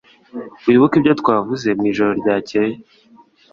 Wibuke 0.65 0.95
ibyo 0.99 1.13
twavuze 1.21 1.67
mwijoro 1.79 2.11
ryakeye 2.21 2.75